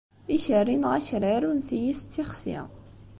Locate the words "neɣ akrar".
0.77-1.41